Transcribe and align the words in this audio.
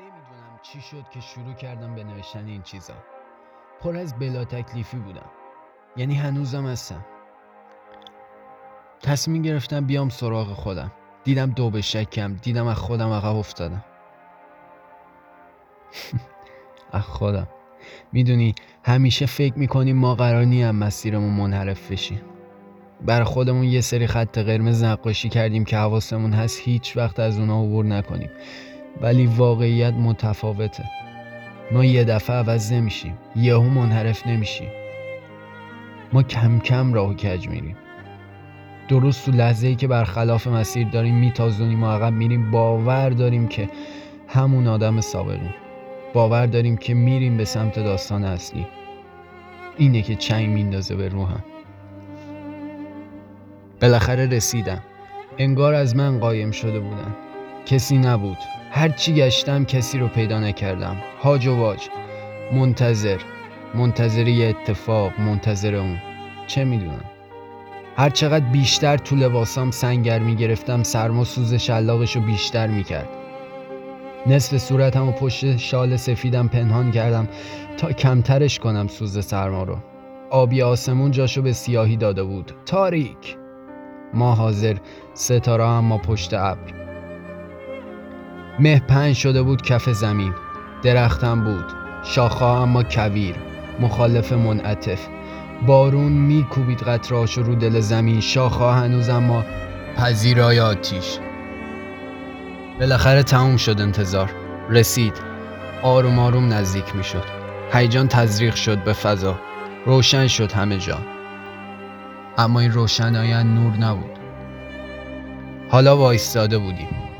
نمی‌دونم 0.00 0.58
چی 0.62 0.80
شد 0.80 1.04
که 1.10 1.20
شروع 1.20 1.54
کردم 1.54 1.94
به 1.94 2.04
نوشتن 2.04 2.46
این 2.46 2.62
چیزا. 2.62 2.94
پر 3.80 3.96
از 3.96 4.18
بلا 4.18 4.44
تکلیفی 4.44 4.96
بودم. 4.96 5.30
یعنی 5.96 6.14
هنوزم 6.14 6.66
هستم. 6.66 7.04
تصمیم 9.02 9.42
گرفتم 9.42 9.86
بیام 9.86 10.08
سراغ 10.08 10.46
خودم. 10.46 10.92
دیدم 11.24 11.50
دو 11.50 11.70
به 11.70 11.80
شکم 11.80 12.34
دیدم 12.34 12.66
از 12.66 12.76
خودم 12.76 13.12
عقب 13.12 13.36
افتادم. 13.36 13.84
از 16.92 17.02
خودم. 17.02 17.48
می‌دونی 18.12 18.54
همیشه 18.84 19.26
فکر 19.26 19.58
می‌کنیم 19.58 19.96
ما 19.96 20.14
قرار 20.14 20.44
نیم 20.44 20.70
مسیرمون 20.70 21.32
منحرف 21.32 21.92
بشیم. 21.92 22.20
بر 23.00 23.24
خودمون 23.24 23.64
یه 23.64 23.80
سری 23.80 24.06
خط 24.06 24.38
قرمز 24.38 24.84
نقاشی 24.84 25.28
کردیم 25.28 25.64
که 25.64 25.76
حواسمون 25.76 26.32
هست 26.32 26.60
هیچ 26.60 26.96
وقت 26.96 27.20
از 27.20 27.38
اونا 27.38 27.62
عبور 27.62 27.84
نکنیم. 27.84 28.30
ولی 29.00 29.26
واقعیت 29.26 29.94
متفاوته. 29.94 30.84
ما 31.72 31.84
یه 31.84 32.04
دفعه 32.04 32.36
عوض 32.36 32.72
نمیشیم. 32.72 33.18
یهو 33.36 33.62
منحرف 33.62 34.26
نمیشیم. 34.26 34.68
ما 36.12 36.22
کم 36.22 36.58
کم 36.58 36.94
راه 36.94 37.14
کج 37.14 37.48
میریم. 37.48 37.76
درست 38.88 39.26
تو 39.26 39.32
لحظه 39.32 39.66
ای 39.66 39.74
که 39.74 39.88
برخلاف 39.88 40.46
مسیر 40.46 40.88
داریم 40.88 41.14
میتازونیم 41.14 41.82
و 41.82 41.86
عقب 41.86 42.12
میریم 42.12 42.50
باور 42.50 43.10
داریم 43.10 43.48
که 43.48 43.68
همون 44.28 44.66
آدم 44.66 45.00
سابقیم. 45.00 45.54
باور 46.14 46.46
داریم 46.46 46.76
که 46.76 46.94
میریم 46.94 47.36
به 47.36 47.44
سمت 47.44 47.78
داستان 47.78 48.24
اصلی. 48.24 48.66
اینه 49.76 50.02
که 50.02 50.14
چنگ 50.14 50.48
میندازه 50.48 50.94
به 50.94 51.08
روحم. 51.08 51.44
بالاخره 53.80 54.26
رسیدم. 54.26 54.82
انگار 55.38 55.74
از 55.74 55.96
من 55.96 56.18
قایم 56.18 56.50
شده 56.50 56.80
بودن. 56.80 57.14
کسی 57.66 57.98
نبود. 57.98 58.36
هرچی 58.70 59.14
گشتم 59.14 59.64
کسی 59.64 59.98
رو 59.98 60.08
پیدا 60.08 60.40
نکردم. 60.40 60.96
هاج 61.22 61.46
و 61.46 61.56
واج 61.56 61.88
منتظر. 62.52 63.20
منتظر 63.74 64.28
یه 64.28 64.48
اتفاق 64.48 65.20
منتظر 65.20 65.74
اون. 65.74 65.98
چه 66.46 66.64
می‌دونم؟ 66.64 67.04
هر 67.96 68.10
چقدر 68.10 68.44
بیشتر 68.44 68.96
تو 68.96 69.16
لباسام 69.16 69.70
سنگر 69.70 70.18
می‌گرفتم 70.18 70.82
سرما 70.82 71.24
سوز 71.24 71.54
شلاقش 71.54 72.16
رو 72.16 72.22
بیشتر 72.22 72.66
می‌کرد. 72.66 73.08
نصف 74.26 74.56
صورتم 74.56 75.08
و 75.08 75.12
پشت 75.12 75.56
شال 75.56 75.96
سفیدم 75.96 76.48
پنهان 76.48 76.90
کردم 76.90 77.28
تا 77.76 77.92
کمترش 77.92 78.58
کنم 78.58 78.86
سوز 78.86 79.26
سرما 79.26 79.62
رو. 79.62 79.76
آبی 80.30 80.62
آسمون 80.62 81.10
جاشو 81.10 81.42
به 81.42 81.52
سیاهی 81.52 81.96
داده 81.96 82.22
بود. 82.22 82.52
تاریک! 82.66 83.36
ما 84.14 84.34
حاضر 84.34 84.76
ستاره 85.14 85.64
اما 85.64 85.98
پشت 85.98 86.34
ابر. 86.34 86.81
مه 88.58 88.80
پنج 88.80 89.16
شده 89.16 89.42
بود 89.42 89.62
کف 89.62 89.90
زمین. 89.90 90.34
درختم 90.82 91.44
بود. 91.44 91.64
شاخه 92.04 92.44
اما 92.44 92.82
کویر. 92.82 93.34
مخالف 93.80 94.32
منعطف. 94.32 95.06
بارون 95.66 96.12
میکوبید 96.12 96.82
قطراش 96.82 97.38
رو 97.38 97.54
دل 97.54 97.80
زمین. 97.80 98.20
شاخه 98.20 98.72
هنوز 98.72 99.08
اما 99.08 99.44
پذیرای 99.96 100.60
آتیش. 100.60 101.18
بالاخره 102.80 103.22
تموم 103.22 103.56
شد 103.56 103.80
انتظار. 103.80 104.30
رسید. 104.70 105.14
آروم 105.82 106.18
آروم 106.18 106.52
نزدیک 106.52 106.96
می‌شد. 106.96 107.24
هیجان 107.72 108.08
تزریق 108.08 108.54
شد 108.54 108.84
به 108.84 108.92
فضا. 108.92 109.38
روشن 109.86 110.26
شد 110.26 110.52
همه 110.52 110.78
جا. 110.78 110.98
اما 112.38 112.60
این 112.60 112.72
روشنایی 112.72 113.44
نور 113.44 113.76
نبود. 113.76 114.18
حالا 115.70 115.96
وایستاده 115.96 116.58
بودیم. 116.58 117.11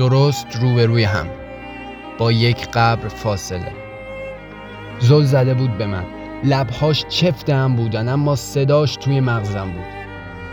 درست 0.00 0.46
روبروی 0.60 1.04
هم. 1.04 1.26
با 2.18 2.32
یک 2.32 2.68
قبر 2.68 3.08
فاصله. 3.08 3.72
زل 4.98 5.22
زده 5.22 5.54
بود 5.54 5.78
به 5.78 5.86
من. 5.86 6.04
لبهاش 6.44 7.04
چفت 7.08 7.50
بودن 7.50 8.08
اما 8.08 8.36
صداش 8.36 8.96
توی 8.96 9.20
مغزم 9.20 9.64
بود. 9.64 9.84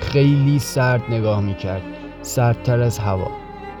خیلی 0.00 0.58
سرد 0.58 1.02
نگاه 1.08 1.40
می‌کرد. 1.40 1.82
سردتر 2.22 2.80
از 2.80 2.98
هوا. 2.98 3.30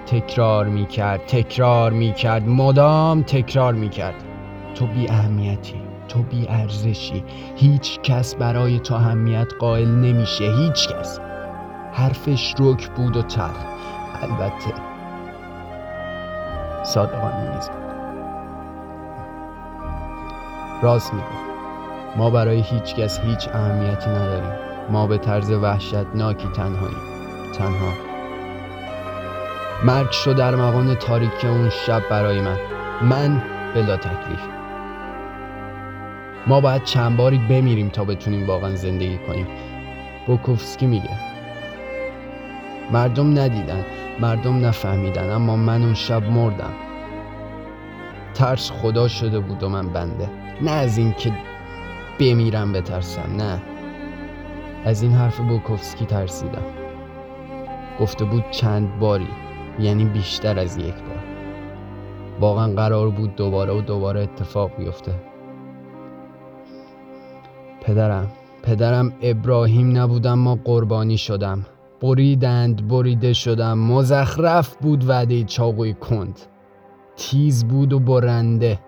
تکرار 0.06 0.66
می‌کرد 0.66 1.26
تکرار 1.26 1.92
می‌کرد. 1.92 2.48
مدام 2.48 3.22
تکرار 3.22 3.74
می‌کرد. 3.74 4.24
تو 4.74 4.86
بی 4.86 5.08
اهمیتی 5.08 5.80
تو 6.08 6.22
بی 6.22 6.46
ارزشی. 6.48 7.24
هیچ 7.56 8.00
کس 8.00 8.34
برای 8.34 8.78
تو 8.78 8.94
اهمیت 8.94 9.48
قائل 9.58 9.88
نمیشه. 9.88 10.44
هیچ 10.44 10.88
کس. 10.88 11.18
حرفش 11.92 12.54
رک 12.58 12.88
بود 12.90 13.16
و 13.16 13.22
تر. 13.22 13.50
البته 14.22 14.89
صادقانه 16.90 17.54
نیست. 17.54 17.70
راست 20.82 21.14
می‌گفت 21.14 21.50
ما 22.16 22.30
برای 22.30 22.60
هیچ 22.60 22.94
کس 22.94 23.20
هیچ 23.20 23.48
اهمیتی 23.48 24.10
نداریم. 24.10 24.52
ما 24.90 25.06
به 25.06 25.18
طرز 25.18 25.50
وحشتناکی 25.50 26.48
تنهاییم. 26.48 26.98
تنها. 27.58 27.92
مرگ 29.84 30.10
شد 30.10 30.36
در 30.36 30.54
مقام 30.54 30.94
تاریک 30.94 31.44
اون 31.44 31.70
شب 31.70 32.02
برای 32.10 32.40
من. 32.40 32.56
من 33.02 33.42
بلا 33.74 33.96
تکلیف. 33.96 34.40
ما 36.46 36.60
باید 36.60 36.84
چند 36.84 37.16
باری 37.16 37.38
بمیریم 37.38 37.88
تا 37.88 38.04
بتونیم 38.04 38.46
واقعا 38.46 38.74
زندگی 38.74 39.18
کنیم. 39.18 39.46
بوکوفسکی 40.26 40.86
میگه. 40.86 41.10
مردم 42.92 43.38
ندیدن. 43.38 43.84
مردم 44.20 44.66
نفهمیدن 44.66 45.30
اما 45.30 45.56
من 45.56 45.82
اون 45.82 45.94
شب 45.94 46.30
مردم. 46.30 46.72
ترس 48.34 48.70
خدا 48.70 49.08
شده 49.08 49.40
بود 49.40 49.62
و 49.62 49.68
من 49.68 49.88
بنده. 49.88 50.30
نه 50.62 50.70
از 50.70 50.98
اینکه 50.98 51.32
بمیرم 52.20 52.72
بترسم 52.72 53.36
نه. 53.36 53.62
از 54.84 55.02
این 55.02 55.12
حرف 55.12 55.40
بوکوفسکی 55.40 56.06
ترسیدم. 56.06 56.62
گفته 58.00 58.24
بود 58.24 58.44
چند 58.50 58.98
باری 58.98 59.28
یعنی 59.78 60.04
بیشتر 60.04 60.58
از 60.58 60.76
یک 60.76 60.94
بار. 60.94 61.24
واقعا 62.40 62.72
قرار 62.72 63.10
بود 63.10 63.36
دوباره 63.36 63.72
و 63.72 63.80
دوباره 63.80 64.20
اتفاق 64.20 64.76
بیفته. 64.76 65.12
پدرم 67.80 68.30
پدرم 68.62 69.12
ابراهیم 69.22 69.98
نبودم 69.98 70.38
ما 70.38 70.58
قربانی 70.64 71.18
شدم. 71.18 71.66
بریدند 72.02 72.88
بریده 72.88 73.32
شدم 73.32 73.78
مزخرف 73.78 74.76
بود 74.76 75.08
وعده 75.08 75.44
چاقوی 75.44 75.94
کند. 75.94 76.40
تیز 77.16 77.64
بود 77.64 77.92
و 77.92 77.98
برنده 77.98 78.78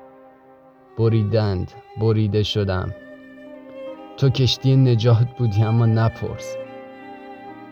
بریدند 0.99 1.73
بریده 2.01 2.43
شدم. 2.43 2.95
تو 4.17 4.29
کشتی 4.29 4.77
نجات 4.77 5.27
بودی 5.39 5.63
اما 5.63 5.87
نپرس. 5.87 6.57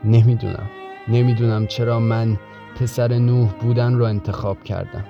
نمی‌دونم 0.05 0.71
نمی‌دونم 1.09 1.67
چرا 1.67 2.01
من 2.01 2.39
پسر 2.81 3.19
نوح 3.19 3.49
بودن 3.49 3.95
رو 3.95 4.05
انتخاب 4.05 4.63
کردم. 4.63 5.05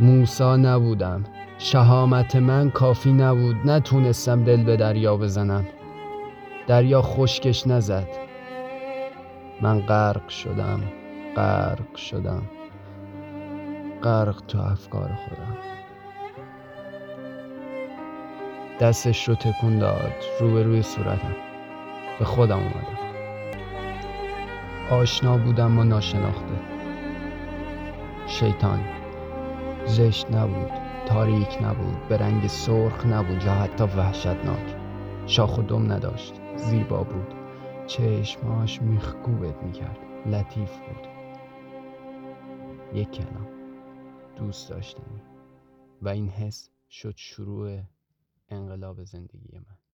موسا 0.00 0.56
نبودم. 0.56 1.24
شهامت 1.58 2.36
من 2.36 2.70
کافی 2.70 3.12
نبود. 3.12 3.56
نتونستم 3.64 4.44
دل 4.44 4.64
به 4.64 4.76
دریا 4.76 5.16
بزنم. 5.16 5.64
دریا 6.66 7.02
خشکش 7.02 7.66
نزد. 7.66 8.25
من 9.60 9.80
غرق 9.80 10.28
شدم 10.28 10.80
غرق 11.36 11.96
شدم. 11.96 12.42
غرق 14.02 14.40
تو 14.48 14.58
افکار 14.60 15.08
خودم. 15.08 15.56
دستش 18.80 19.28
رو 19.28 19.34
تکون 19.34 19.78
داد 19.78 20.12
روی 20.40 20.82
صورتم. 20.82 21.36
به 22.18 22.24
خودم 22.24 22.58
اومدم. 22.58 22.98
آشنا 24.90 25.36
بودم 25.36 25.78
و 25.78 25.84
ناشناخته. 25.84 26.60
شیطان. 28.26 28.80
زشت 29.84 30.30
نبود 30.30 30.70
تاریک 31.06 31.58
نبود 31.62 32.08
به 32.08 32.16
رنگ 32.16 32.46
سرخ 32.46 33.06
نبود 33.06 33.44
یا 33.44 33.52
حتی 33.52 33.84
وحشتناک. 33.84 34.76
شاخ 35.26 35.58
و 35.58 35.62
دم 35.62 35.92
نداشت 35.92 36.34
زیبا 36.56 37.02
بود. 37.02 37.45
چشماش 37.86 38.82
میخکوبت 38.82 39.62
می‌کرد. 39.62 39.98
لطیف 40.26 40.78
بود. 40.78 41.06
یک 42.94 43.10
کلام. 43.10 43.48
دوست 44.36 44.70
داشتنی. 44.70 45.22
و 46.02 46.08
این 46.08 46.28
حس 46.28 46.70
شد 46.90 47.14
شروع 47.16 47.80
انقلاب 48.48 49.04
زندگی 49.04 49.58
من. 49.58 49.85